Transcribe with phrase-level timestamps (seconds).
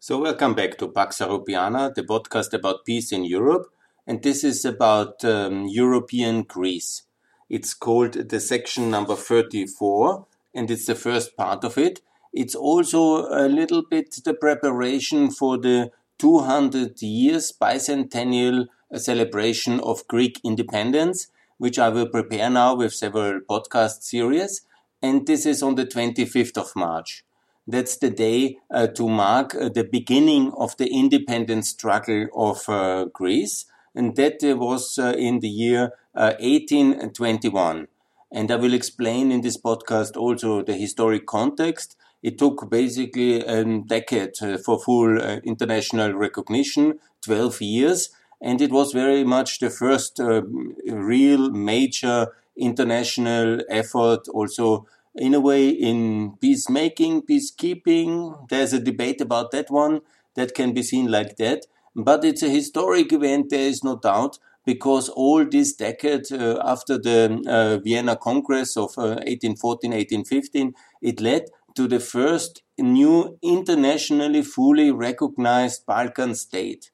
[0.00, 3.66] So, welcome back to Pax Europiana, the podcast about peace in Europe.
[4.06, 7.02] And this is about um, European Greece.
[7.50, 10.24] It's called the section number 34,
[10.54, 12.00] and it's the first part of it.
[12.32, 20.40] It's also a little bit the preparation for the 200 years bicentennial celebration of Greek
[20.44, 21.26] independence,
[21.56, 24.62] which I will prepare now with several podcast series.
[25.02, 27.24] And this is on the 25th of March.
[27.68, 33.04] That's the day uh, to mark uh, the beginning of the independent struggle of uh,
[33.12, 33.66] Greece.
[33.94, 37.80] And that uh, was uh, in the year 1821.
[37.82, 37.86] Uh,
[38.32, 41.96] and I will explain in this podcast also the historic context.
[42.22, 48.08] It took basically a decade for full international recognition, 12 years.
[48.40, 55.68] And it was very much the first real major international effort also in a way
[55.68, 58.48] in peacemaking, peacekeeping.
[58.48, 60.00] There's a debate about that one
[60.34, 61.66] that can be seen like that.
[61.94, 66.98] But it's a historic event, there is no doubt, because all this decade uh, after
[66.98, 74.42] the uh, Vienna Congress of uh, 1814, 1815, it led to the first new internationally
[74.42, 76.90] fully recognized Balkan state.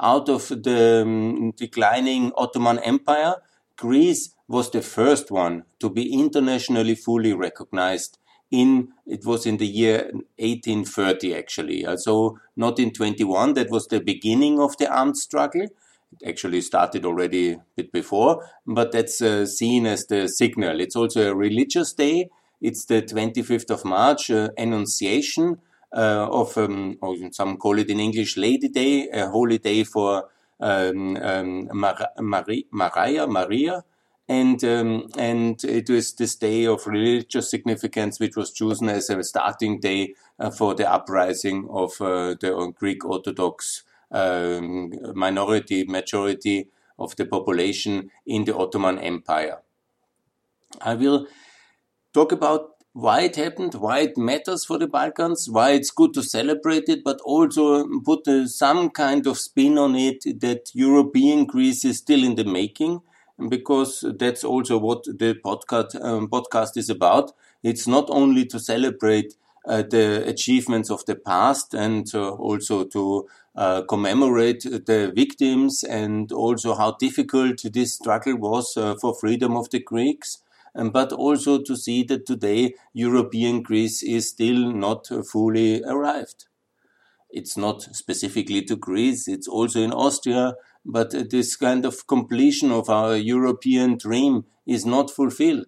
[0.00, 3.34] Out of the um, declining Ottoman Empire,
[3.76, 8.18] Greece was the first one to be internationally fully recognized
[8.50, 11.86] in it was in the year 1830 actually.
[11.96, 15.62] So not in 21 that was the beginning of the armed struggle.
[15.62, 20.80] It actually started already a bit before but that's uh, seen as the signal.
[20.80, 22.30] It's also a religious day.
[22.62, 25.58] It's the 25th of march uh, annunciation
[25.94, 30.28] uh, of um, or some call it in english lady day a holy day for
[30.60, 33.84] um, um, Mar- Maria, Maria
[34.28, 39.22] and um, and it was this day of religious significance which was chosen as a
[39.24, 46.68] starting day uh, for the uprising of uh, the Greek Orthodox um, minority majority
[46.98, 49.58] of the population in the Ottoman Empire.
[50.80, 51.26] I will
[52.12, 56.22] talk about why it happened, why it matters for the Balkans, why it's good to
[56.22, 61.84] celebrate it, but also put uh, some kind of spin on it that European Greece
[61.84, 63.00] is still in the making
[63.48, 67.32] because that's also what the podcast um, podcast is about.
[67.62, 69.34] It's not only to celebrate
[69.66, 76.32] uh, the achievements of the past and uh, also to uh, commemorate the victims and
[76.32, 80.38] also how difficult this struggle was uh, for freedom of the Greeks.
[80.74, 86.46] But also to see that today European Greece is still not fully arrived.
[87.30, 90.54] It's not specifically to Greece, it's also in Austria,
[90.88, 95.66] but this kind of completion of our European dream is not fulfilled.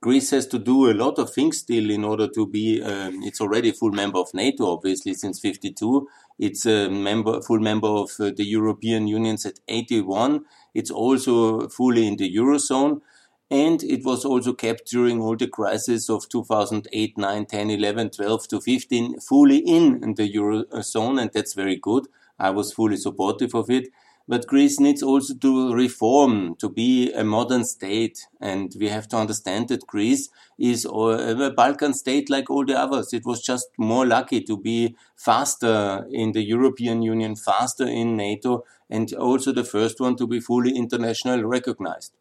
[0.00, 2.80] Greece has to do a lot of things still in order to be.
[2.82, 6.06] Um, it's already a full member of NATO, obviously since '52.
[6.38, 10.44] It's a member, full member of uh, the European Union at '81.
[10.74, 13.00] It's also fully in the eurozone,
[13.50, 18.48] and it was also kept during all the crises of 2008, 9, 10, 11, 12
[18.48, 22.06] to 15, fully in the eurozone, and that's very good.
[22.38, 23.88] I was fully supportive of it.
[24.26, 28.26] But Greece needs also to reform, to be a modern state.
[28.40, 33.12] And we have to understand that Greece is a Balkan state like all the others.
[33.12, 38.64] It was just more lucky to be faster in the European Union, faster in NATO,
[38.88, 42.12] and also the first one to be fully internationally recognized.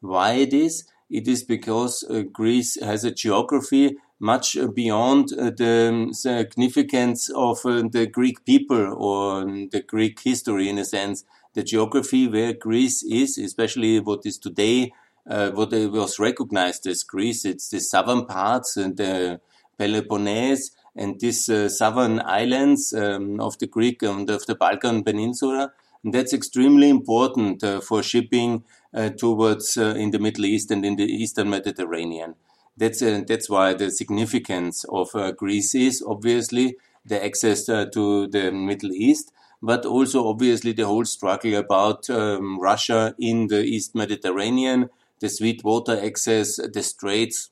[0.00, 0.84] Why it is?
[1.10, 7.82] It is because uh, Greece has a geography much beyond uh, the significance of uh,
[7.90, 13.38] the Greek people or the Greek history in a sense the geography where Greece is,
[13.38, 14.92] especially what is today,
[15.28, 17.44] uh, what was recognized as Greece.
[17.44, 19.40] It's the southern parts and the
[19.78, 25.72] Peloponnese and these uh, southern islands um, of the Greek and of the Balkan Peninsula.
[26.02, 28.64] And that's extremely important uh, for shipping
[28.94, 32.34] uh, towards uh, in the Middle East and in the Eastern Mediterranean.
[32.76, 38.92] That's uh, that's why the significance of Greece is obviously the access to the Middle
[38.92, 39.32] East,
[39.62, 44.90] but also obviously the whole struggle about um, Russia in the East Mediterranean,
[45.20, 47.50] the sweet water access, the straits.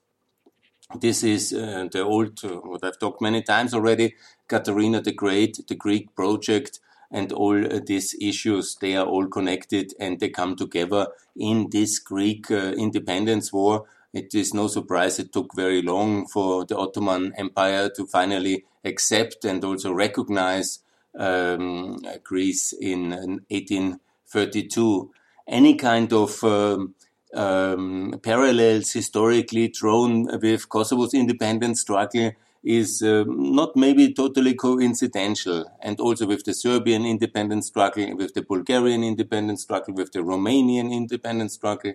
[1.00, 4.14] This is uh, the old, uh, what I've talked many times already,
[4.48, 6.78] Catherine the Great, the Greek project,
[7.10, 11.98] and all uh, these issues, they are all connected and they come together in this
[11.98, 13.86] Greek uh, independence war.
[14.12, 19.44] It is no surprise it took very long for the Ottoman Empire to finally accept
[19.44, 20.80] and also recognize
[21.18, 25.10] um, Greece in 1832.
[25.48, 26.94] Any kind of um,
[27.34, 32.32] um, parallels historically drawn with Kosovo's independence struggle
[32.64, 35.64] is uh, not maybe totally coincidental.
[35.80, 40.92] And also with the Serbian independence struggle, with the Bulgarian independence struggle, with the Romanian
[40.92, 41.92] independence struggle,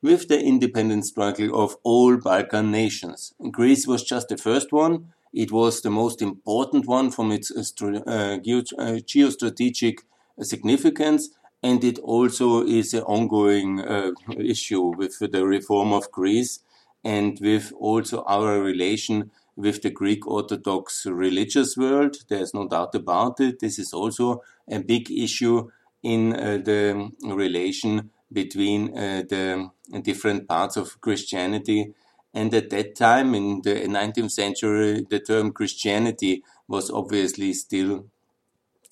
[0.00, 3.34] with the independence struggle of all Balkan nations.
[3.50, 5.12] Greece was just the first one.
[5.32, 9.98] It was the most important one from its uh, uh, uh, geostrategic
[10.40, 11.30] significance.
[11.62, 16.60] And it also is an ongoing uh, issue with the reform of Greece
[17.04, 22.16] and with also our relation with the Greek Orthodox religious world.
[22.28, 23.58] There's no doubt about it.
[23.58, 25.68] This is also a big issue
[26.02, 29.70] in uh, the relation between uh, the
[30.02, 31.92] different parts of Christianity.
[32.38, 38.06] And at that time, in the 19th century, the term Christianity was obviously still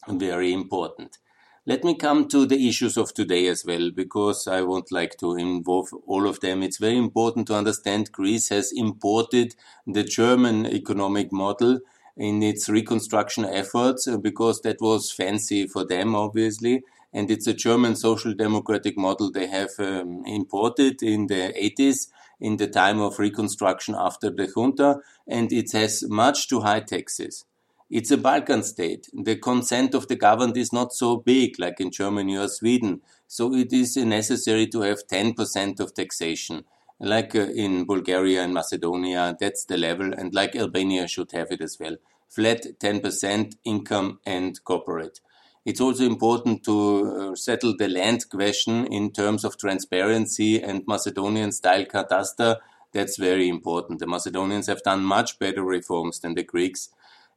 [0.09, 1.19] very important.
[1.65, 5.37] Let me come to the issues of today as well, because I would like to
[5.37, 6.65] involve all of them.
[6.65, 9.55] It's very important to understand Greece has imported
[9.87, 11.79] the German economic model
[12.17, 16.83] in its reconstruction efforts uh, because that was fancy for them, obviously.
[17.13, 22.09] And it's a German social democratic model they have um, imported in the 80s
[22.41, 25.01] in the time of reconstruction after the junta.
[25.27, 27.45] And it has much too high taxes.
[27.89, 29.09] It's a Balkan state.
[29.13, 33.01] The consent of the governed is not so big like in Germany or Sweden.
[33.29, 36.65] So it is necessary to have 10% of taxation.
[36.99, 40.13] Like uh, in Bulgaria and Macedonia, that's the level.
[40.13, 41.97] And like Albania should have it as well.
[42.29, 45.21] Flat 10% income and corporate.
[45.67, 51.51] It's also important to uh, settle the land question in terms of transparency and Macedonian
[51.51, 52.57] style cadastre.
[52.93, 53.99] That's very important.
[53.99, 56.91] The Macedonians have done much better reforms than the Greeks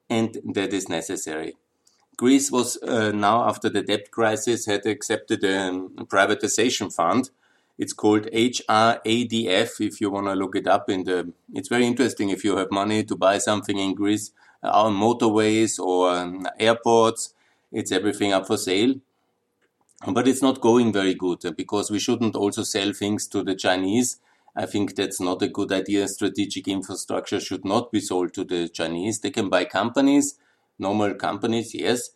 [0.10, 1.56] and that is necessary.
[2.18, 5.72] Greece was uh, now, after the debt crisis, had accepted a
[6.06, 7.32] privatization fund.
[7.78, 9.80] It's called HRADF.
[9.80, 12.30] If you want to look it up, in the, it's very interesting.
[12.30, 17.34] If you have money to buy something in Greece, uh, our motorways or um, airports,
[17.71, 18.95] it's everything up for sale.
[20.07, 23.56] But it's not going very good uh, because we shouldn't also sell things to the
[23.56, 24.19] Chinese
[24.56, 26.07] I think that's not a good idea.
[26.07, 29.19] Strategic infrastructure should not be sold to the Chinese.
[29.19, 30.38] They can buy companies,
[30.77, 32.10] normal companies, yes.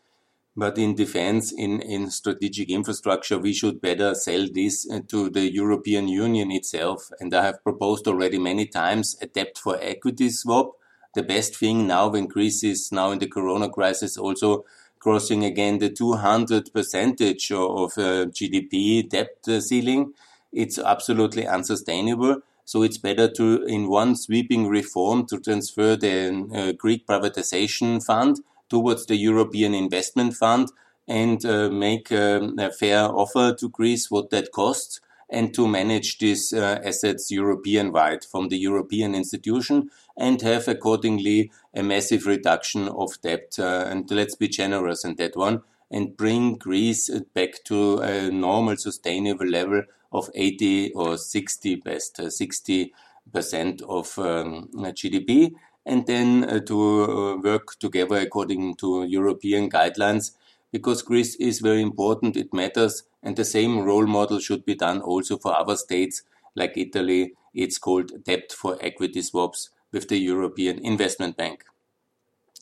[0.56, 5.52] But in defense, in, in strategic infrastructure, we should better sell this uh, to the
[5.52, 7.10] European Union itself.
[7.20, 10.74] And I have proposed already many times a debt for equity swap.
[11.16, 14.66] The best thing now when Greece is now in the corona crisis also
[15.04, 20.14] crossing again the 200 percentage of uh, GDP debt uh, ceiling
[20.54, 22.42] it's absolutely unsustainable.
[22.66, 28.40] So it's better to, in one sweeping reform, to transfer the uh, Greek privatization fund
[28.70, 30.70] towards the European Investment Fund
[31.08, 36.20] and uh, make um, a fair offer to Greece what that costs and to manage
[36.20, 42.88] these uh, assets European wide from the European institution and have accordingly a massive reduction
[42.88, 43.56] of debt.
[43.58, 45.62] Uh, and let's be generous in that one
[45.92, 52.30] and bring Greece back to a normal sustainable level of 80 or 60 best, uh,
[52.30, 52.94] 60
[53.32, 55.54] percent of um, GDP,
[55.86, 60.32] and then uh, to uh, work together according to European guidelines,
[60.72, 65.02] because Greece is very important, it matters, and the same role model should be done
[65.02, 66.24] also for other states
[66.56, 67.34] like Italy.
[67.54, 71.64] It's called debt for equity swaps with the European Investment Bank.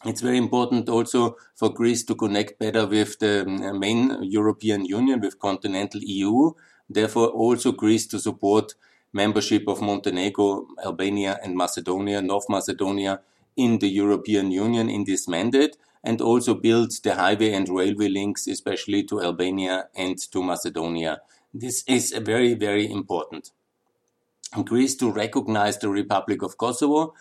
[0.05, 5.21] It's very important also for Greece to connect better with the um, main European Union,
[5.21, 6.53] with continental EU,
[6.93, 8.73] Therefore, also Greece to support
[9.13, 13.21] membership of Montenegro, Albania, and Macedonia, North Macedonia,
[13.55, 18.47] in the European Union in this mandate, and also build the highway and railway links,
[18.47, 21.21] especially to Albania and to Macedonia.
[21.53, 23.51] This is very, very important.
[24.65, 27.13] Greece to recognize the Republic of Kosovo.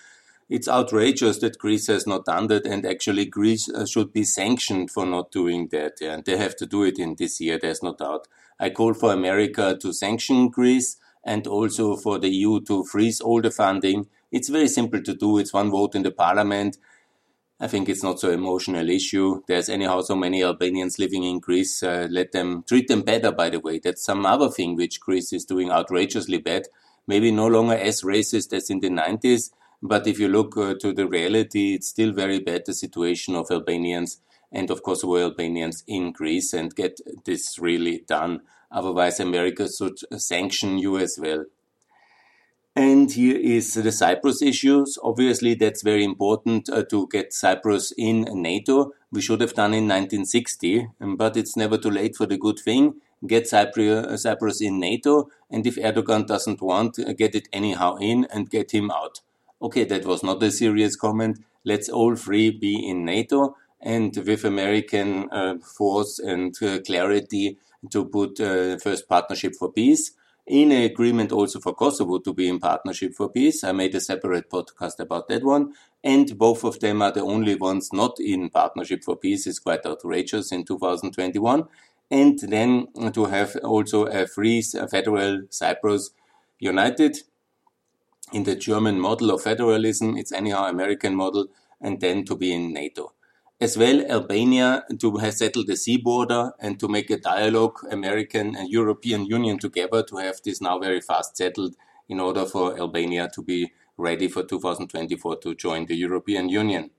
[0.48, 4.90] It's outrageous that Greece has not done that, and actually Greece uh, should be sanctioned
[4.90, 6.00] for not doing that.
[6.02, 8.26] And they have to do it in this year, there's no doubt.
[8.58, 13.40] I call for America to sanction Greece and also for the EU to freeze all
[13.40, 14.08] the funding.
[14.32, 15.38] It's very simple to do.
[15.38, 16.78] It's one vote in the parliament.
[17.60, 19.42] I think it's not so emotional issue.
[19.46, 21.82] There's anyhow so many Albanians living in Greece.
[21.82, 23.78] Uh, let them treat them better, by the way.
[23.78, 26.64] That's some other thing which Greece is doing outrageously bad.
[27.12, 29.50] Maybe no longer as racist as in the 90s.
[29.82, 33.50] But if you look uh, to the reality, it's still very bad, the situation of
[33.50, 34.20] Albanians
[34.52, 38.42] and of course Kosovo Albanians in Greece and get this really done.
[38.70, 41.44] Otherwise, America should sanction you as well.
[42.76, 44.96] And here is the Cyprus issues.
[45.02, 48.92] Obviously, that's very important uh, to get Cyprus in NATO.
[49.10, 52.60] We should have done in 1960, um, but it's never too late for the good
[52.60, 52.94] thing.
[53.26, 57.96] Get Cyprus, uh, Cyprus in NATO, and if Erdogan doesn't want, uh, get it anyhow
[57.96, 59.20] in and get him out.
[59.60, 61.38] Okay, that was not a serious comment.
[61.62, 67.58] let's all three be in NATO and with American uh, force and uh, clarity
[67.90, 70.12] to put uh, first partnership for peace
[70.50, 73.62] in an agreement also for Kosovo to be in partnership for peace.
[73.62, 75.74] I made a separate podcast about that one.
[76.02, 79.46] And both of them are the only ones not in partnership for peace.
[79.46, 81.64] It's quite outrageous in 2021.
[82.10, 86.10] And then to have also a free federal Cyprus
[86.58, 87.18] united
[88.32, 90.16] in the German model of federalism.
[90.16, 91.46] It's anyhow American model
[91.80, 93.12] and then to be in NATO
[93.60, 98.56] as well Albania to have settled the sea border and to make a dialogue, American
[98.56, 101.76] and European Union together to have this now very fast settled
[102.08, 106.90] in order for Albania to be ready for 2024 to join the European Union.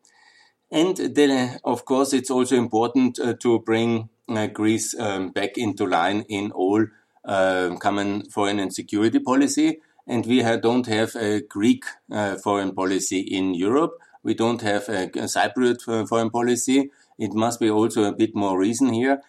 [0.72, 4.10] And then, of course, it's also important uh, to bring
[4.54, 6.86] Greece um, back into line in all
[7.26, 9.80] uh, common foreign and security policy.
[10.08, 15.04] And we don't have a Greek uh, foreign policy in Europe we don't have a,
[15.06, 16.92] a Cypriot foreign policy.
[17.18, 19.22] It must be also a bit more reason here.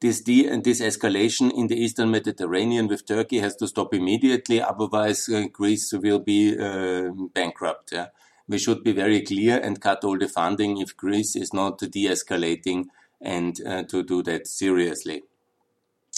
[0.00, 5.28] This, de- this escalation in the eastern Mediterranean with Turkey has to stop immediately, otherwise
[5.28, 7.92] uh, Greece will be uh, bankrupt.
[7.92, 8.08] Yeah?
[8.46, 12.86] We should be very clear and cut all the funding if Greece is not de-escalating
[13.20, 15.22] and uh, to do that seriously.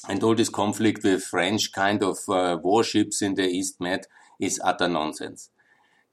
[0.08, 4.06] And all this conflict with French kind of uh, warships in the East Med
[4.40, 5.50] is utter nonsense.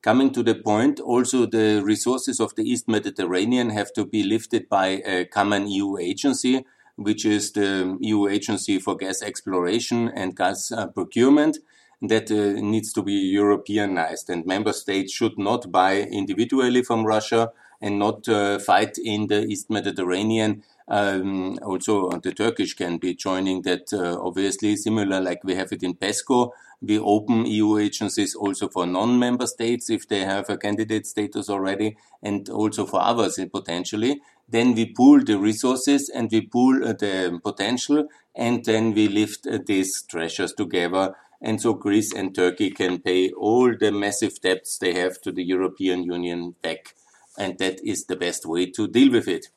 [0.02, 4.70] Coming to the point, also the resources of the East Mediterranean have to be lifted
[4.70, 6.64] by a common EU agency,
[6.96, 11.58] which is the EU Agency for Gas Exploration and Gas uh, Procurement.
[12.02, 17.52] That uh, needs to be Europeanized, and member states should not buy individually from Russia
[17.82, 20.62] and not uh, fight in the East Mediterranean.
[20.88, 25.84] Um, also, the Turkish can be joining that, uh, obviously, similar like we have it
[25.84, 26.52] in PESCO
[26.82, 31.98] we open EU agencies also for non-member states if they have a candidate status already
[32.22, 34.22] and also for others potentially.
[34.48, 39.48] Then we pool the resources and we pool uh, the potential and then we lift
[39.48, 41.16] uh, these treasures together.
[41.42, 45.44] And so Greece and Turkey can pay all the massive debts they have to the
[45.44, 46.96] European Union back.
[47.38, 49.48] And that is the best way to deal with it.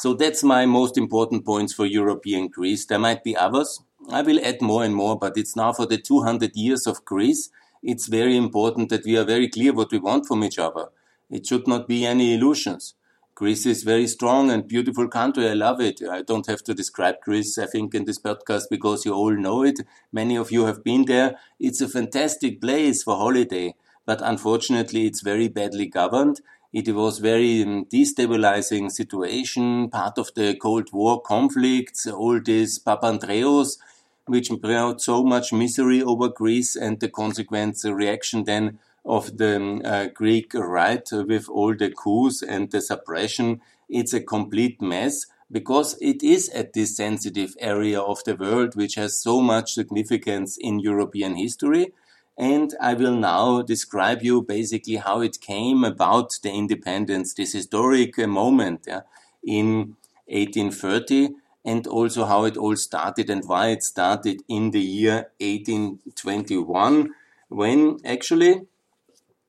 [0.00, 2.86] So that's my most important points for European Greece.
[2.86, 3.82] There might be others.
[4.08, 7.50] I will add more and more, but it's now for the 200 years of Greece.
[7.82, 10.86] It's very important that we are very clear what we want from each other.
[11.28, 12.94] It should not be any illusions.
[13.34, 15.46] Greece is very strong and beautiful country.
[15.46, 16.00] I love it.
[16.10, 19.62] I don't have to describe Greece, I think, in this podcast because you all know
[19.62, 19.80] it.
[20.10, 21.36] Many of you have been there.
[21.58, 23.74] It's a fantastic place for holiday,
[24.06, 26.40] but unfortunately, it's very badly governed.
[26.72, 33.76] It was very um, destabilizing situation, part of the Cold War conflicts, all these Papandreous
[34.30, 39.82] which brought so much misery over Greece and the consequent reaction then of the um,
[39.84, 43.60] uh, Greek right with all the coups and the suppression.
[43.88, 48.94] It's a complete mess because it is at this sensitive area of the world which
[48.94, 51.92] has so much significance in European history.
[52.40, 58.18] And I will now describe you basically how it came about the independence, this historic
[58.18, 59.02] uh, moment yeah,
[59.44, 61.34] in 1830
[61.66, 67.10] and also how it all started and why it started in the year 1821,
[67.50, 68.62] when actually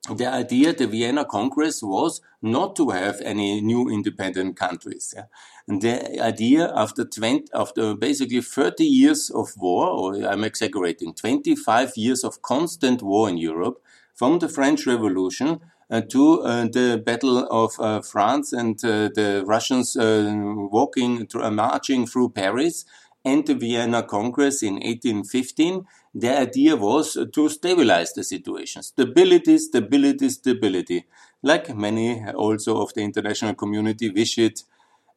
[0.09, 5.13] the idea, the Vienna Congress was not to have any new independent countries.
[5.15, 5.25] Yeah.
[5.67, 11.93] And the idea after 20, after basically 30 years of war, or I'm exaggerating, 25
[11.97, 13.83] years of constant war in Europe,
[14.15, 15.59] from the French Revolution
[15.91, 22.85] uh, to uh, the Battle of uh, France and the Russians walking, marching through Paris
[23.23, 28.81] and the Vienna Congress in 1815, the idea was to stabilize the situation.
[28.81, 31.05] Stability, stability, stability.
[31.43, 34.63] Like many also of the international community wish it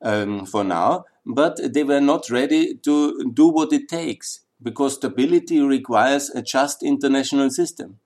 [0.02, 5.60] um, for now, but they were not ready to do what it takes because stability
[5.60, 7.98] requires a just international system.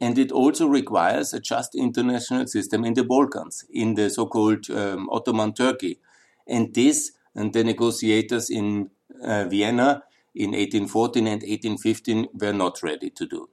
[0.00, 5.08] And it also requires a just international system in the Balkans, in the so-called um,
[5.10, 6.00] Ottoman Turkey.
[6.46, 8.90] And this, and the negotiators in
[9.22, 10.02] uh, Vienna
[10.34, 13.48] in 1814 and 1815 were not ready to do.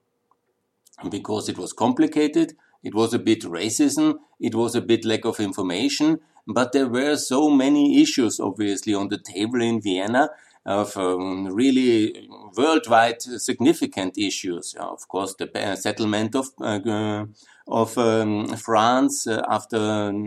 [1.10, 5.40] Because it was complicated, it was a bit racism, it was a bit lack of
[5.40, 10.30] information, but there were so many issues obviously on the table in Vienna
[10.66, 14.76] of um, really worldwide significant issues.
[14.80, 17.26] Of course, the settlement of uh,
[17.68, 19.78] of um, France uh, after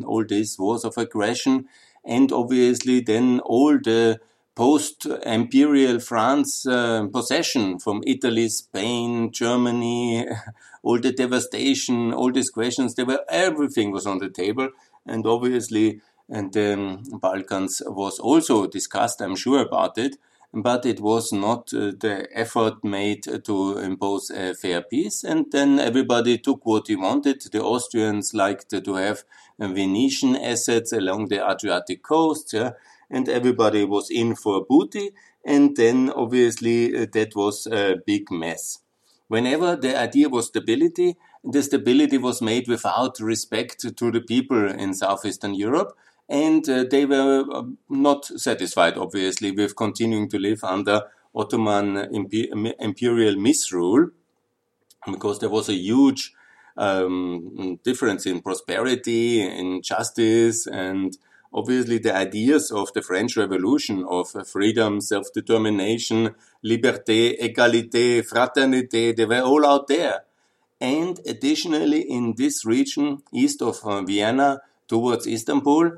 [0.07, 1.67] all these wars of aggression,
[2.05, 4.21] and obviously then all the
[4.55, 10.27] post-imperial France uh, possession from Italy, Spain, Germany,
[10.83, 14.69] all the devastation, all these questions, there were everything was on the table,
[15.07, 20.17] and obviously and the um, Balkans was also discussed, I'm sure about it,
[20.55, 25.25] but it was not uh, the effort made to impose a fair peace.
[25.25, 27.43] And then everybody took what he wanted.
[27.53, 29.25] The Austrians liked to have
[29.59, 32.73] Venetian assets along the Adriatic coast, yeah,
[33.13, 35.11] and everybody was in for a booty.
[35.45, 38.81] And then obviously uh, that was a big mess.
[39.29, 44.95] Whenever the idea was stability, the stability was made without respect to the people in
[44.95, 45.97] southeastern Europe
[46.29, 51.03] and uh, they were uh, not satisfied, obviously, with continuing to live under
[51.35, 51.97] Ottoman
[52.79, 54.09] imperial misrule,
[55.07, 56.33] because there was a huge
[56.77, 61.19] um, difference in prosperity, in justice, and
[61.53, 69.43] obviously the ideas of the French Revolution of freedom, self-determination, liberté, égalité, fraternité, they were
[69.43, 70.25] all out there.
[70.81, 75.93] And additionally, in this region, east of uh, Vienna, towards Istanbul,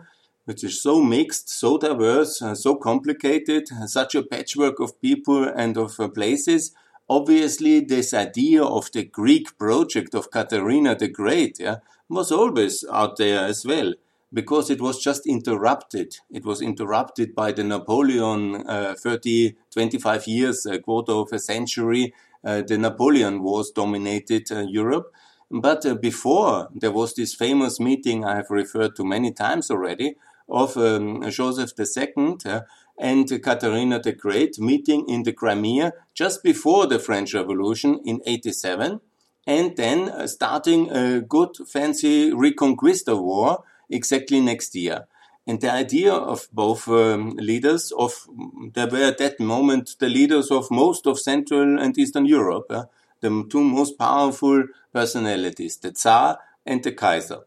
[0.44, 5.76] which is so mixed, so diverse, uh, so complicated, such a patchwork of people and
[5.78, 6.72] of uh, places.
[7.08, 11.76] Obviously, this idea of the Greek project of Katharina the Great yeah,
[12.08, 13.94] was always out there as well,
[14.34, 16.18] because it was just interrupted.
[16.28, 22.12] It was interrupted by the Napoleon uh, 30, 25 years, a quarter of a century.
[22.44, 25.14] Uh, the Napoleon Wars dominated uh, Europe.
[25.50, 30.16] But uh, before, there was this famous meeting I have referred to many times already,
[30.48, 32.60] of um, Joseph II uh,
[32.98, 39.00] and Katharina the Great meeting in the Crimea just before the French Revolution in 87
[39.46, 45.06] and then uh, starting a good fancy Reconquista war exactly next year.
[45.46, 48.26] And the idea of both um, leaders of,
[48.72, 52.84] they were at that moment the leaders of most of Central and Eastern Europe, uh,
[53.20, 57.40] the two most powerful personalities, the Tsar and the Kaiser.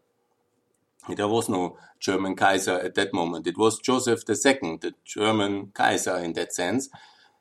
[1.08, 3.46] There was no German Kaiser at that moment.
[3.46, 6.88] It was Joseph II, the German Kaiser in that sense.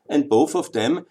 [0.09, 1.05] And both of them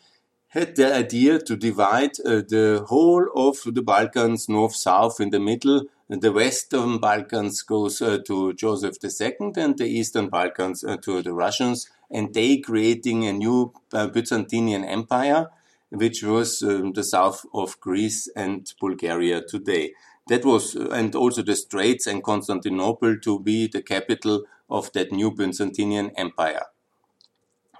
[0.48, 5.82] had the idea to divide uh, the whole of the Balkans north-south in the middle.
[6.08, 11.32] The western Balkans goes uh, to Joseph II and the eastern Balkans uh, to the
[11.32, 15.48] Russians and they creating a new uh, Byzantine empire
[15.90, 19.94] which was um, the south of Greece and Bulgaria today.
[20.28, 25.30] That was, and also the Straits and Constantinople to be the capital of that new
[25.30, 26.66] Byzantine Empire.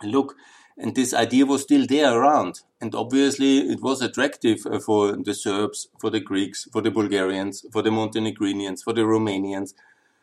[0.03, 0.37] Look,
[0.79, 2.61] and this idea was still there around.
[2.81, 7.65] And obviously it was attractive uh, for the Serbs, for the Greeks, for the Bulgarians,
[7.73, 9.73] for the Montenegrinians, for the Romanians,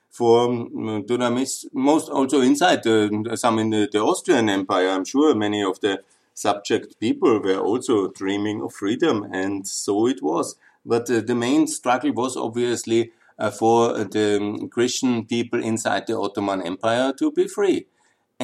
[0.09, 4.89] for um, Dunamis, most also inside the, some in the, the Austrian Empire.
[4.89, 6.03] I'm sure many of the
[6.35, 10.55] subject people were also dreaming of freedom, and so it was.
[10.85, 16.61] But uh, the main struggle was obviously uh, for the Christian people inside the Ottoman
[16.61, 17.87] Empire to be free.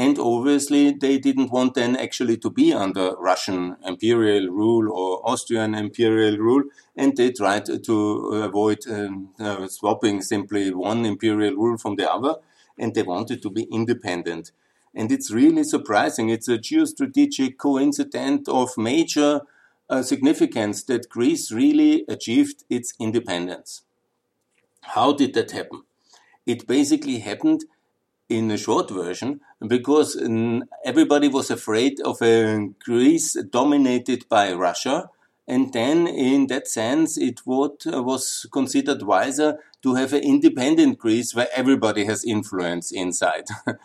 [0.05, 5.71] And obviously, they didn't want then actually to be under Russian imperial rule or Austrian
[5.75, 6.63] imperial rule,
[6.95, 7.95] and they tried to
[8.47, 9.13] avoid um,
[9.47, 12.35] uh, swapping simply one imperial rule from the other,
[12.81, 14.45] and they wanted to be independent.
[14.99, 16.29] And it's really surprising.
[16.29, 19.41] It's a geostrategic coincidence of major
[19.89, 23.81] uh, significance that Greece really achieved its independence.
[24.95, 25.83] How did that happen?
[26.45, 27.65] It basically happened
[28.29, 35.09] in a short version because um, everybody was afraid of a Greece dominated by Russia.
[35.47, 40.99] And then, in that sense, it what, uh, was considered wiser to have an independent
[40.99, 43.45] Greece where everybody has influence inside.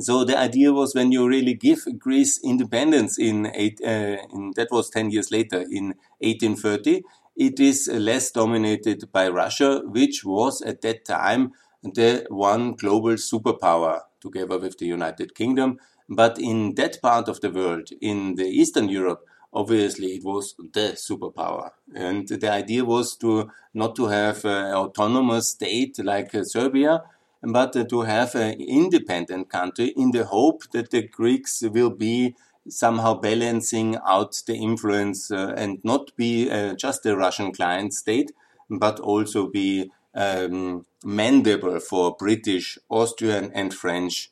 [0.00, 4.68] So the idea was when you really give Greece independence in eight, uh, in, that
[4.70, 7.02] was 10 years later in 1830,
[7.36, 14.00] it is less dominated by Russia, which was at that time the one global superpower
[14.20, 15.78] together with the United Kingdom.
[16.08, 20.94] But in that part of the world, in the Eastern Europe, obviously it was the
[20.94, 21.70] superpower.
[21.94, 27.02] And the idea was to not to have an autonomous state like uh, Serbia,
[27.42, 32.36] but to have an independent country in the hope that the Greeks will be
[32.68, 38.30] somehow balancing out the influence uh, and not be uh, just a Russian client state,
[38.70, 44.30] but also be um, mandible for British, Austrian, and French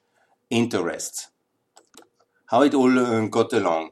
[0.51, 1.29] interests.
[2.47, 3.91] How it all uh, got along.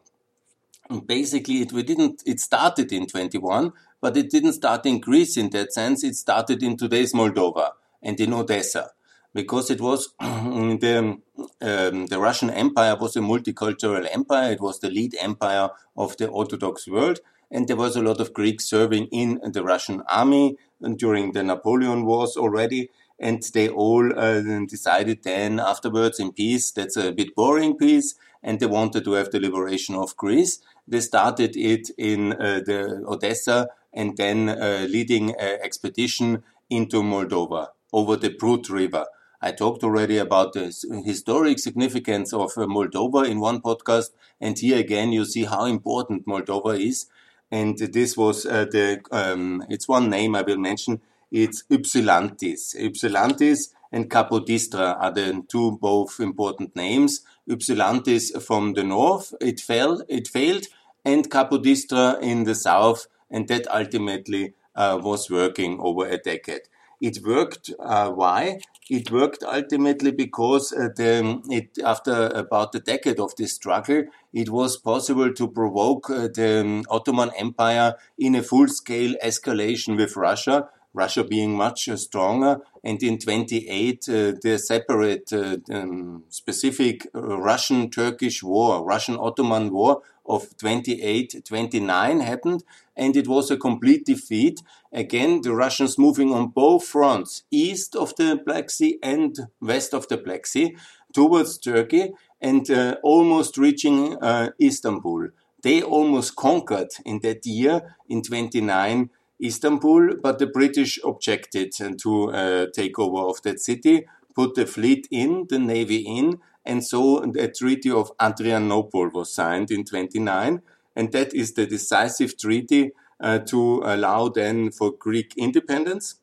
[1.07, 2.22] Basically, it we didn't.
[2.27, 6.03] It started in 21, but it didn't start in Greece in that sense.
[6.03, 7.72] It started in today's Moldova
[8.03, 8.90] and in Odessa
[9.35, 11.18] because it was the
[11.61, 14.53] um, the Russian Empire was a multicultural empire.
[14.53, 18.32] It was the lead empire of the Orthodox world, and there was a lot of
[18.32, 20.56] Greeks serving in the Russian army
[20.96, 22.90] during the Napoleon Wars already.
[23.20, 28.61] and they all uh, decided then afterwards in peace that's a bit boring peace and
[28.61, 30.61] they wanted to have the liberation of Greece.
[30.87, 37.68] They started it in uh, the Odessa and then uh, leading an expedition into Moldova
[37.92, 39.06] over the Prut River.
[39.40, 40.72] I talked already about the
[41.04, 46.26] historic significance of uh, Moldova in one podcast, and here again you see how important
[46.26, 47.06] Moldova is.
[47.50, 51.00] And this was uh, the um, it's one name I will mention.
[51.30, 52.76] It's Ypsilantis.
[52.76, 57.22] Ypsilantis and Capodistria are the two both important names.
[57.48, 60.66] Ypsilantis from the north, it fell, it failed,
[61.04, 66.62] and Capodistria in the south, and that ultimately uh, was working over a decade.
[67.00, 67.70] It worked.
[67.78, 68.61] Uh, why?
[68.90, 74.48] It worked ultimately because uh, the, it, after about a decade of this struggle, it
[74.48, 81.22] was possible to provoke uh, the Ottoman Empire in a full-scale escalation with Russia, Russia
[81.22, 82.61] being much uh, stronger.
[82.82, 91.45] And in 28, uh, the separate uh, um, specific Russian-Turkish war, Russian-Ottoman war of 28,
[91.45, 92.64] 29 happened.
[92.97, 94.62] And it was a complete defeat.
[94.93, 100.09] Again, the Russians moving on both fronts, east of the Black Sea and west of
[100.09, 100.77] the Black Sea,
[101.12, 105.29] towards Turkey and uh, almost reaching uh, Istanbul.
[105.62, 109.11] They almost conquered in that year, in 29,
[109.43, 115.09] Istanbul, but the British objected to uh, take over of that city, put the fleet
[115.11, 120.62] in, the navy in, and so the Treaty of Adrianople was signed in 29,
[120.94, 126.16] and that is the decisive treaty uh, to allow then for Greek independence.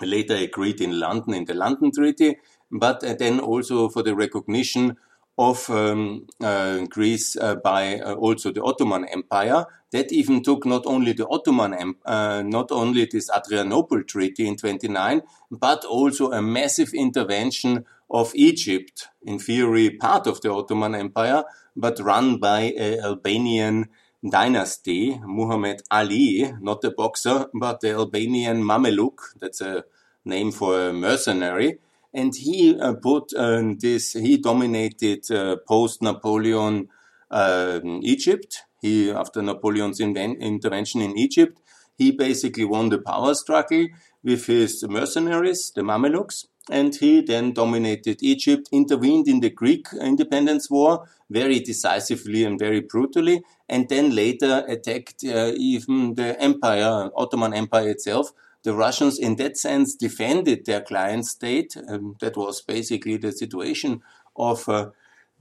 [0.00, 2.36] Later agreed in London in the London Treaty,
[2.70, 4.96] but uh, then also for the recognition
[5.38, 9.64] of um, uh, Greece uh, by uh, also the Ottoman Empire.
[9.90, 15.22] That even took not only the Ottoman, uh, not only this Adrianople Treaty in 29,
[15.50, 21.44] but also a massive intervention of Egypt, in theory part of the Ottoman Empire,
[21.76, 23.88] but run by an Albanian
[24.28, 29.84] dynasty, Muhammad Ali, not a boxer, but the Albanian Mameluke, that's a
[30.24, 31.78] name for a mercenary,
[32.12, 34.14] and he uh, put uh, this.
[34.14, 36.88] He dominated uh, post-Napoleon
[37.30, 38.62] um, Egypt.
[38.80, 41.60] He after Napoleon's intervention in Egypt,
[41.96, 43.88] he basically won the power struggle
[44.22, 50.70] with his mercenaries, the Mamelukes, and he then dominated Egypt, intervened in the Greek independence
[50.70, 57.54] war very decisively and very brutally, and then later attacked uh, even the empire, Ottoman
[57.54, 58.32] Empire itself,
[58.64, 61.76] the Russians, in that sense, defended their client state.
[61.88, 64.02] Um, that was basically the situation
[64.36, 64.90] of uh,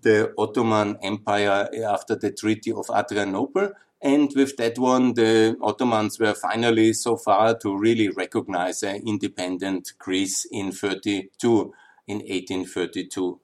[0.02, 3.72] the Ottoman Empire after the Treaty of Adrianople.
[4.02, 9.94] And with that one, the Ottomans were finally so far to really recognize an independent
[9.98, 11.74] Greece in 32,
[12.08, 13.40] in 1832.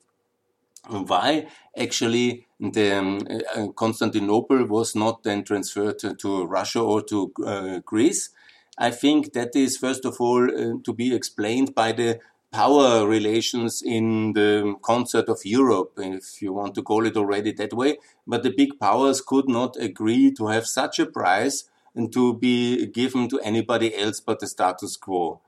[0.90, 3.20] Why actually the um,
[3.56, 8.30] uh, Constantinople was not then transferred to Russia or to uh, Greece?
[8.78, 12.20] I think that is, first of all, uh, to be explained by the
[12.54, 17.74] power relations in the concert of Europe, if you want to call it already that
[17.74, 17.98] way.
[18.28, 22.86] But the big powers could not agree to have such a prize and to be
[22.86, 25.42] given to anybody else but the status quo.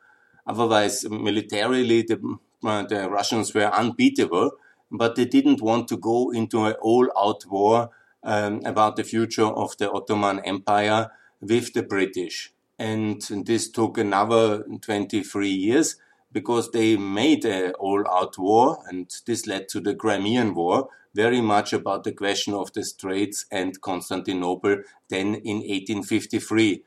[0.48, 4.52] Otherwise, militarily, the, uh, the Russians were unbeatable,
[4.92, 7.92] but they didn't want to go into an all-out war
[8.24, 14.64] um, about the future of the Ottoman Empire with the British and this took another
[14.82, 15.96] 23 years
[16.36, 21.72] because they made an all-out war, and this led to the Crimean War, very much
[21.72, 26.84] about the question of the Straits and Constantinople, then in 1853,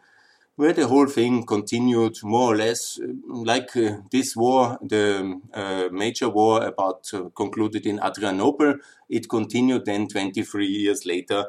[0.57, 6.29] where the whole thing continued more or less like uh, this war, the uh, major
[6.29, 8.75] war about uh, concluded in Adrianople.
[9.09, 11.47] It continued then 23 years later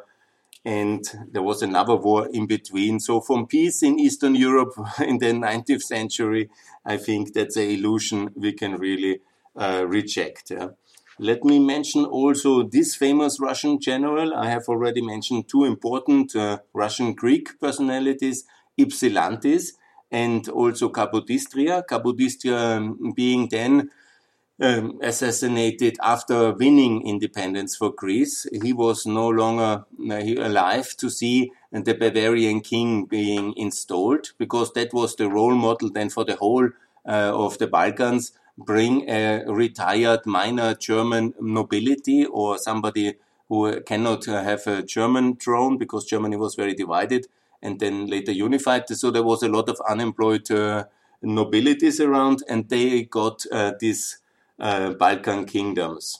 [0.65, 2.99] and there was another war in between.
[2.99, 6.49] So from peace in Eastern Europe in the 19th century,
[6.85, 9.21] I think that's an illusion we can really
[9.55, 10.51] uh, reject.
[10.51, 10.69] Yeah.
[11.17, 14.33] Let me mention also this famous Russian general.
[14.33, 18.45] I have already mentioned two important uh, Russian Greek personalities,
[18.79, 19.73] Ypsilantis
[20.11, 21.83] and also Capodistria.
[21.85, 23.89] Capodistria um, being then
[24.61, 28.45] um, assassinated after winning independence for Greece.
[28.61, 34.93] He was no longer uh, alive to see the Bavarian king being installed because that
[34.93, 36.69] was the role model then for the whole
[37.05, 38.33] uh, of the Balkans.
[38.57, 43.15] Bring a retired minor German nobility or somebody
[43.47, 47.27] who cannot uh, have a German throne because Germany was very divided
[47.61, 48.87] and then later unified.
[48.89, 50.85] So there was a lot of unemployed uh,
[51.21, 54.19] nobilities around, and they got uh, these
[54.59, 56.19] uh, Balkan kingdoms.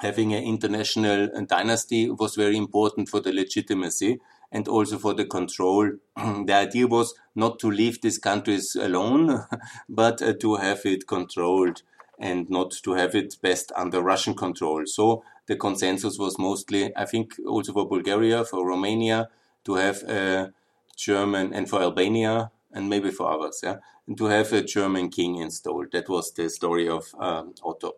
[0.00, 4.20] Having an international dynasty was very important for the legitimacy
[4.52, 5.92] and also for the control.
[6.16, 9.44] the idea was not to leave these countries alone,
[9.88, 11.82] but uh, to have it controlled
[12.18, 14.82] and not to have it best under Russian control.
[14.86, 19.28] So the consensus was mostly, I think, also for Bulgaria, for Romania,
[19.64, 20.52] to have a
[20.96, 23.76] German, and for Albania, and maybe for others, yeah,
[24.06, 25.92] and to have a German king installed.
[25.92, 27.96] That was the story of um, Otto.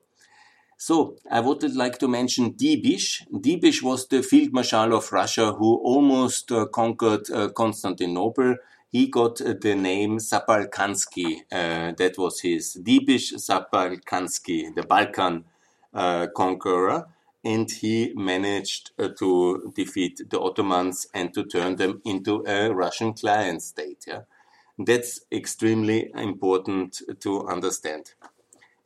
[0.76, 3.26] So I would like to mention Diebitsch.
[3.32, 8.56] Diebitsch was the field marshal of Russia who almost uh, conquered uh, Constantinople.
[8.88, 11.40] He got uh, the name Zabalkansky.
[11.50, 15.44] Uh, that was his Diebitsch Zabalkansky, the Balkan
[15.92, 17.06] uh, conqueror
[17.44, 23.14] and he managed uh, to defeat the Ottomans and to turn them into a Russian
[23.14, 24.04] client state.
[24.06, 24.22] Yeah?
[24.78, 28.12] That's extremely important to understand.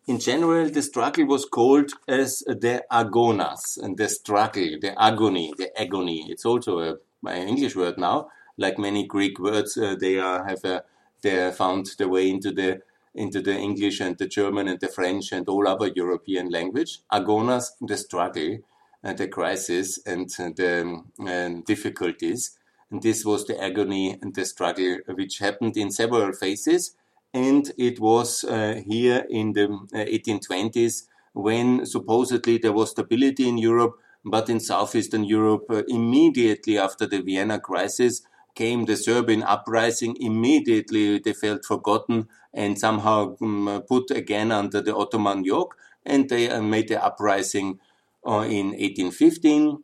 [0.07, 5.71] In general, the struggle was called as the agonas, and the struggle, the agony, the
[5.81, 6.27] agony.
[6.29, 6.97] It's also a,
[7.29, 8.31] an English word now.
[8.57, 10.83] Like many Greek words, uh, they are have a,
[11.23, 12.83] they found their way into the
[13.15, 17.01] into the English and the German and the French and all other European language.
[17.13, 18.59] Agonas, the struggle,
[19.03, 22.59] and the crisis and the um, difficulties.
[22.93, 26.95] And this was the agony and the struggle which happened in several phases.
[27.33, 33.57] And it was uh, here in the 1820s uh, when supposedly there was stability in
[33.57, 33.95] Europe,
[34.27, 38.21] but in southeastern Europe, uh, immediately after the Vienna crisis,
[38.55, 40.15] came the Serbian uprising.
[40.21, 46.51] Immediately they felt forgotten and somehow um, put again under the Ottoman yoke, and they
[46.51, 47.81] uh, made the uprising
[48.27, 49.83] uh, in 1815.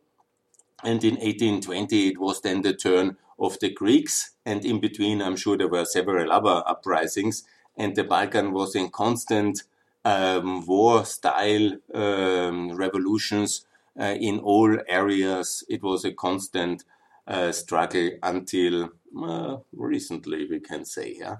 [0.83, 4.31] And in 1820, it was then the turn of the Greeks.
[4.45, 7.43] And in between, I'm sure there were several other uprisings.
[7.77, 9.63] And the Balkan was in constant
[10.05, 13.65] um, war style um, revolutions
[13.99, 15.63] uh, in all areas.
[15.69, 16.83] It was a constant
[17.27, 18.89] uh, struggle until
[19.21, 21.15] uh, recently, we can say.
[21.19, 21.37] Yeah.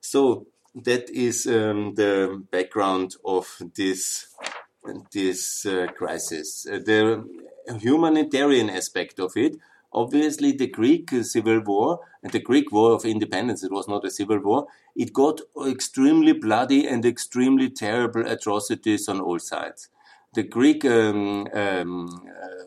[0.00, 4.26] So that is um, the background of this
[5.12, 6.66] this uh, crisis.
[6.70, 7.26] Uh, the
[7.68, 9.56] humanitarian aspect of it,
[9.92, 13.62] obviously, the Greek civil war and the Greek war of independence.
[13.62, 14.66] It was not a civil war.
[14.96, 19.88] It got extremely bloody and extremely terrible atrocities on all sides.
[20.34, 22.64] The Greek um, um, uh,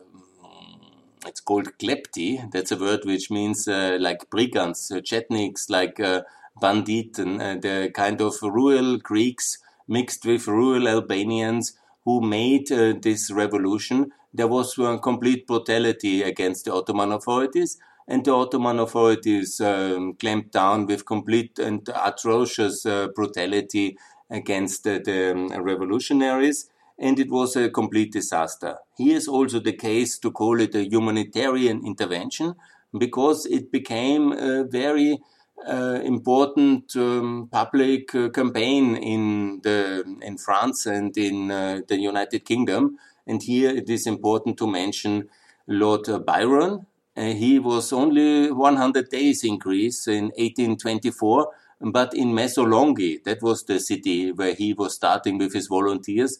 [1.26, 2.50] it's called klepti.
[2.50, 6.22] That's a word which means uh, like brigands, uh, chetniks, like uh,
[6.60, 12.94] bandit, and uh, the kind of rural Greeks mixed with rural Albanians who made uh,
[13.00, 14.10] this revolution.
[14.32, 20.52] There was uh, complete brutality against the Ottoman authorities, and the Ottoman authorities um, clamped
[20.52, 23.96] down with complete and atrocious uh, brutality
[24.30, 28.76] against the um, revolutionaries and it was a complete disaster.
[28.96, 32.54] Here is also the case to call it a humanitarian intervention
[32.96, 35.18] because it became a very
[35.66, 42.44] uh, important um, public uh, campaign in the in France and in uh, the United
[42.44, 42.98] Kingdom.
[43.26, 45.28] And here it is important to mention
[45.66, 46.86] Lord Byron.
[47.16, 51.48] Uh, he was only 100 days in Greece in 1824,
[51.80, 56.38] but in Messolongi, that was the city where he was starting with his volunteers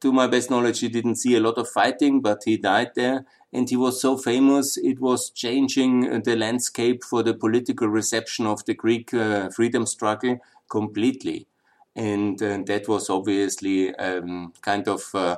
[0.00, 3.24] to my best knowledge, he didn't see a lot of fighting, but he died there.
[3.52, 8.64] And he was so famous, it was changing the landscape for the political reception of
[8.66, 11.46] the Greek uh, freedom struggle completely.
[11.94, 15.36] And uh, that was obviously um, kind of, uh,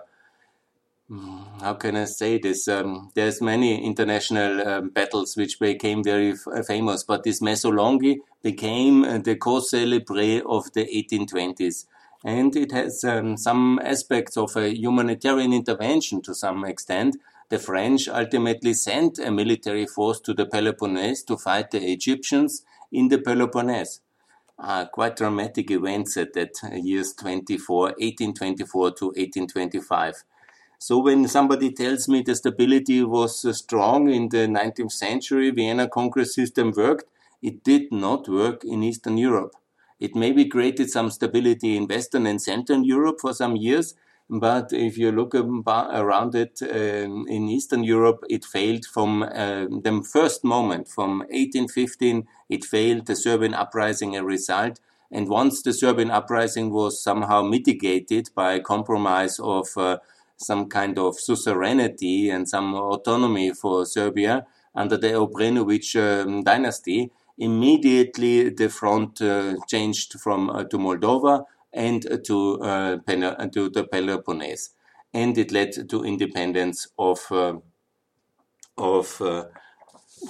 [1.61, 2.67] how can I say this?
[2.67, 6.35] Um, there's many international um, battles which became very
[6.67, 11.87] famous, but this Messolongi became uh, the cause célèbre of the 1820s
[12.25, 17.17] and it has um, some aspects of a humanitarian intervention to some extent.
[17.49, 23.09] The French ultimately sent a military force to the Peloponnese to fight the Egyptians in
[23.09, 24.01] the Peloponnese.
[24.59, 30.25] Uh, quite dramatic events at that year's 24, 1824 to 1825.
[30.81, 35.89] So when somebody tells me the stability was uh, strong in the 19th century, Vienna
[35.89, 37.05] Congress system worked,
[37.41, 39.55] it did not work in Eastern Europe.
[40.01, 43.95] It maybe created some stability in Western and Central Europe for some years,
[44.31, 50.07] but if you look around it um, in Eastern Europe, it failed from uh, the
[50.13, 54.81] first moment, from 1815, it failed, the Serbian uprising a result.
[55.11, 59.99] And once the Serbian uprising was somehow mitigated by compromise of uh,
[60.37, 68.51] some kind of suzerainty and some autonomy for Serbia under the Obrenovic um, dynasty, immediately
[68.51, 74.71] the front uh, changed from uh, to Moldova and to to the Peloponnese,
[75.13, 77.21] and it led to independence of
[78.77, 79.23] of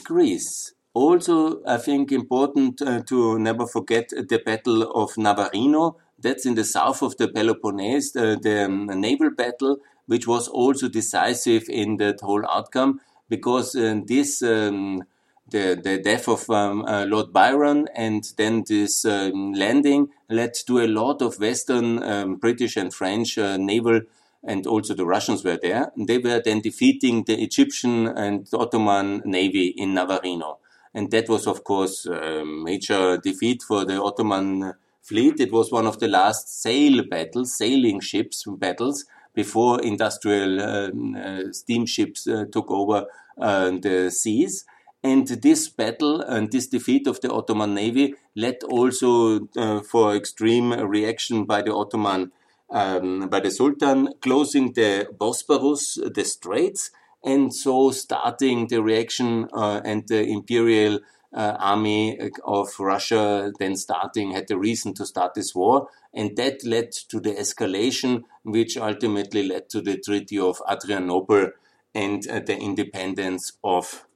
[0.04, 0.72] Greece.
[0.94, 5.96] Also, I think important uh, to never forget the Battle of Navarino.
[6.18, 10.88] That's in the south of the Peloponnese, the, the um, naval battle, which was also
[10.88, 15.04] decisive in that whole outcome because uh, this um,
[15.50, 20.80] the, the death of um, uh, Lord Byron and then this um, landing led to
[20.80, 24.00] a lot of Western um, British and French uh, naval
[24.44, 25.90] and also the Russians were there.
[25.96, 30.58] And they were then defeating the Egyptian and Ottoman navy in Navarino.
[30.94, 35.40] And that was, of course, a major defeat for the Ottoman fleet.
[35.40, 41.52] It was one of the last sail battles, sailing ships battles, before industrial um, uh,
[41.52, 43.06] steamships uh, took over
[43.40, 44.64] uh, the seas.
[45.02, 50.72] And this battle and this defeat of the Ottoman navy led also uh, for extreme
[50.72, 52.32] reaction by the Ottoman,
[52.70, 56.90] um, by the Sultan, closing the Bosporus, the straits,
[57.22, 61.00] and so starting the reaction uh, and the imperial
[61.32, 66.64] uh, army of Russia then starting had the reason to start this war, and that
[66.64, 71.50] led to the escalation, which ultimately led to the Treaty of Adrianople
[71.94, 74.06] and uh, the independence of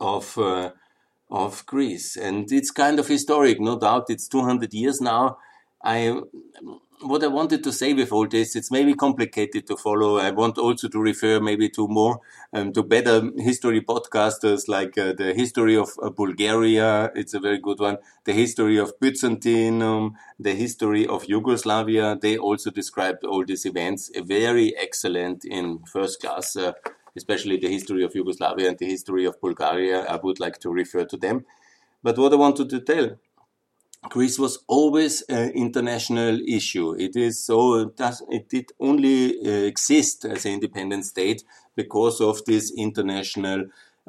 [0.00, 0.70] of uh,
[1.30, 2.16] of Greece.
[2.16, 4.06] And it's kind of historic, no doubt.
[4.08, 5.38] It's 200 years now.
[5.82, 6.20] I
[7.02, 10.18] what I wanted to say with all this, it's maybe complicated to follow.
[10.18, 12.20] I want also to refer maybe to more,
[12.52, 17.10] um, to better history podcasters like uh, the history of uh, Bulgaria.
[17.14, 17.98] It's a very good one.
[18.24, 22.16] The history of Byzantium, the history of Yugoslavia.
[22.20, 24.10] They also described all these events.
[24.16, 26.72] Very excellent in first class, uh,
[27.16, 30.04] especially the history of Yugoslavia and the history of Bulgaria.
[30.04, 31.44] I would like to refer to them.
[32.02, 33.18] But what I wanted to tell
[34.08, 36.94] Greece was always an international issue.
[36.96, 37.92] It is so
[38.30, 41.42] it did only uh, exist as an independent state
[41.74, 43.66] because of these international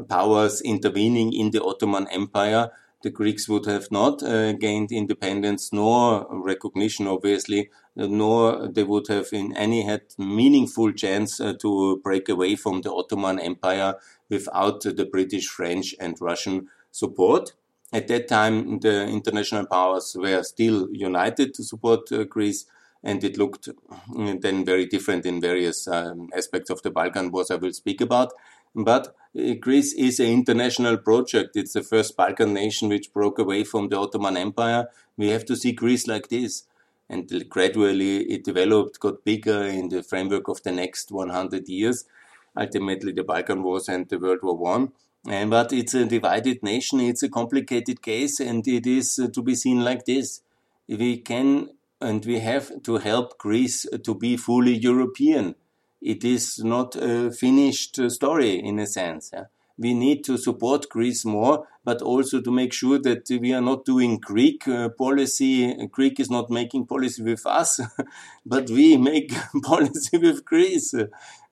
[0.07, 2.69] powers intervening in the Ottoman Empire.
[3.03, 9.27] The Greeks would have not uh, gained independence nor recognition, obviously, nor they would have
[9.31, 13.95] in any had meaningful chance uh, to break away from the Ottoman Empire
[14.29, 17.53] without the British, French, and Russian support.
[17.93, 22.65] At that time, the international powers were still united to support uh, Greece,
[23.03, 23.69] and it looked
[24.09, 28.01] mm, then very different in various um, aspects of the Balkan Wars I will speak
[28.01, 28.33] about.
[28.75, 29.11] But uh,
[29.59, 31.55] Greece is an international project.
[31.55, 34.87] It's the first Balkan nation which broke away from the Ottoman Empire.
[35.15, 36.63] We have to see Greece like this.
[37.09, 42.05] And gradually it developed, got bigger in the framework of the next 100 years.
[42.59, 44.91] Ultimately, the Balkan Wars and the World War One.
[45.29, 49.41] And, but it's a divided nation, it's a complicated case, and it is uh, to
[49.41, 50.41] be seen like this.
[50.87, 51.69] We can
[51.99, 55.55] and we have to help Greece to be fully European.
[56.01, 59.31] It is not a finished story in a sense.
[59.33, 59.45] Yeah?
[59.77, 63.85] we need to support Greece more, but also to make sure that we are not
[63.85, 65.87] doing Greek uh, policy.
[65.87, 67.79] Greek is not making policy with us,
[68.45, 69.33] but we make
[69.63, 70.93] policy with Greece.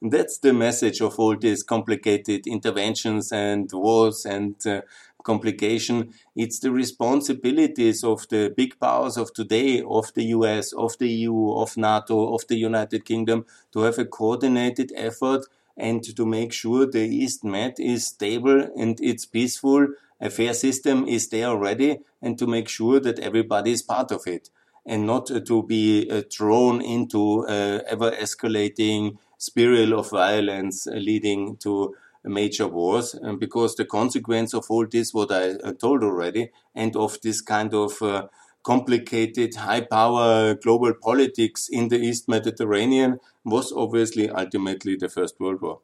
[0.02, 4.82] That's the message of all these complicated interventions and wars and uh,
[5.26, 6.14] complication.
[6.36, 11.52] It's the responsibilities of the big powers of today, of the US, of the EU,
[11.52, 16.86] of NATO, of the United Kingdom, to have a coordinated effort and to make sure
[16.86, 19.88] the East Med is stable and it's peaceful,
[20.22, 24.26] a fair system is there already, and to make sure that everybody is part of
[24.26, 24.50] it
[24.86, 31.58] and not to be uh, thrown into uh, ever escalating spiral of violence uh, leading
[31.58, 37.20] to major wars because the consequence of all this what i told already and of
[37.22, 38.28] this kind of uh,
[38.66, 45.62] complicated high power global politics in the East Mediterranean was obviously ultimately the First World
[45.62, 45.82] War.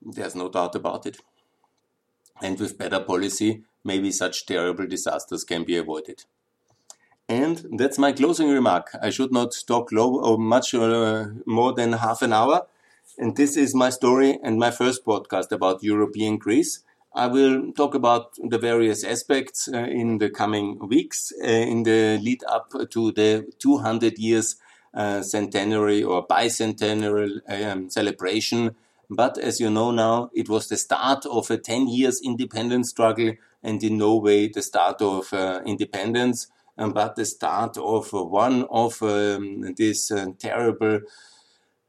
[0.00, 1.18] There's no doubt about it.
[2.40, 6.24] And with better policy, maybe such terrible disasters can be avoided.
[7.28, 8.90] And that's my closing remark.
[9.02, 12.66] I should not talk low or much uh, more than half an hour.
[13.16, 16.82] And this is my story and my first podcast about European Greece.
[17.14, 22.18] I will talk about the various aspects uh, in the coming weeks uh, in the
[22.20, 24.56] lead up to the 200 years
[24.94, 28.74] uh, centenary or bicentennial um, celebration.
[29.08, 33.34] But as you know now, it was the start of a 10 years independence struggle
[33.62, 38.64] and in no way the start of uh, independence, um, but the start of one
[38.70, 41.00] of um, this uh, terrible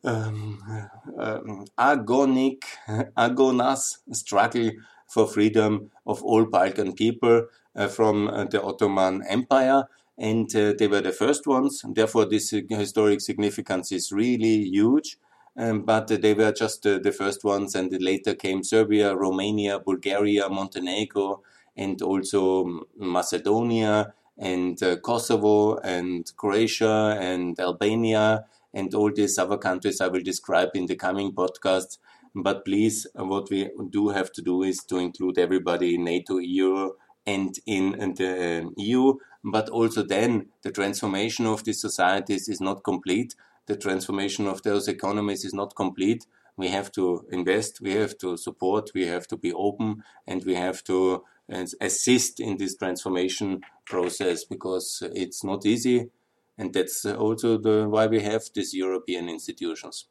[0.06, 2.64] um, agonic,
[3.18, 4.72] agonas struggle
[5.08, 9.84] for freedom of all Balkan people uh, from uh, the Ottoman Empire.
[10.18, 11.84] And uh, they were the first ones.
[11.88, 15.18] Therefore, this historic significance is really huge.
[15.58, 21.44] Um, but they were just the first ones, and later came Serbia, Romania, Bulgaria, Montenegro,
[21.78, 28.44] and also Macedonia, and uh, Kosovo, and Croatia, and Albania,
[28.76, 31.98] and all these other countries I will describe in the coming podcast.
[32.36, 36.92] But please, what we do have to do is to include everybody in NATO, EU,
[37.26, 39.14] and in, the EU.
[39.44, 43.34] But also then the transformation of these societies is not complete.
[43.68, 46.28] The transformation of those economies is not complete.
[46.58, 50.56] We have to invest, we have to support, we have to be open, and we
[50.56, 56.10] have to uh, assist in this transformation process because it's not easy
[56.58, 60.06] and that's uh, also the, why we have these European institutions.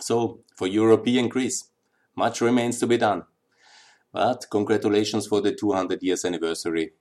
[0.00, 1.70] So, for European Greece,
[2.16, 3.24] much remains to be done.
[4.12, 6.92] But congratulations for the 200 years anniversary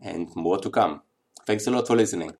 [0.00, 1.02] and more to come.
[1.46, 2.30] Thanks a lot for listening.